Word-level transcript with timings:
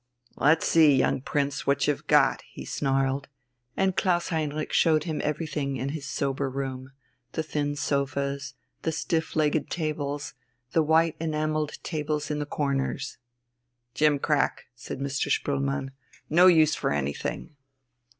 "Let's 0.35 0.65
see, 0.67 0.95
young 0.95 1.21
Prince, 1.21 1.67
what 1.67 1.87
you've 1.87 2.07
got," 2.07 2.41
he 2.49 2.65
snarled, 2.65 3.27
and 3.77 3.95
Klaus 3.95 4.29
Heinrich 4.29 4.73
showed 4.73 5.03
him 5.03 5.21
everything 5.23 5.75
in 5.77 5.89
his 5.89 6.07
sober 6.07 6.49
room 6.49 6.89
the 7.33 7.43
thin 7.43 7.75
sofas, 7.75 8.55
the 8.81 8.91
stiff 8.91 9.35
legged 9.35 9.69
tables, 9.69 10.33
the 10.71 10.81
white 10.81 11.15
enamelled 11.19 11.73
tables 11.83 12.31
in 12.31 12.39
the 12.39 12.47
corners. 12.47 13.19
"Gimcrack," 13.93 14.65
said 14.73 14.97
Mr. 14.97 15.29
Spoelmann, 15.29 15.91
"no 16.31 16.47
use 16.47 16.73
for 16.73 16.91
anything." 16.91 17.55